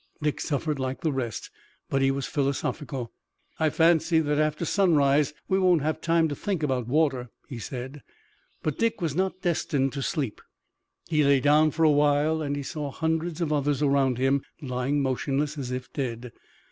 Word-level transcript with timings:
Dick 0.19 0.41
suffered 0.41 0.79
like 0.79 1.01
the 1.01 1.11
rest, 1.11 1.51
but 1.87 2.01
he 2.01 2.09
was 2.09 2.25
philosophical. 2.25 3.13
"I 3.59 3.69
fancy 3.69 4.19
that 4.19 4.39
after 4.39 4.65
sunrise 4.65 5.31
we 5.47 5.59
won't 5.59 5.83
have 5.83 6.01
time 6.01 6.27
to 6.29 6.35
think 6.35 6.63
about 6.63 6.87
water," 6.87 7.29
he 7.47 7.59
said. 7.59 8.01
But 8.63 8.79
Dick 8.79 8.99
was 8.99 9.13
not 9.15 9.43
destined 9.43 9.93
to 9.93 10.01
sleep. 10.01 10.41
He 11.07 11.23
lay 11.23 11.39
down 11.39 11.69
for 11.69 11.83
a 11.83 11.91
while, 11.91 12.41
and 12.41 12.55
he 12.55 12.63
saw 12.63 12.89
hundreds 12.89 13.41
of 13.41 13.53
others 13.53 13.83
around 13.83 14.17
him 14.17 14.41
lying 14.59 15.03
motionless 15.03 15.55
as 15.55 15.69
if 15.69 15.93
dead. 15.93 16.31